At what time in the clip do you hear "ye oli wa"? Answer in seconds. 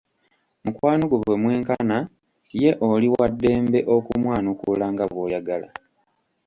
2.61-3.27